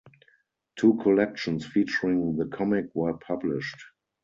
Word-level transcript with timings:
Two 0.77 0.95
collections 0.95 1.63
featuring 1.63 2.35
the 2.35 2.47
comic 2.47 2.89
were 2.95 3.13
published. 3.19 3.85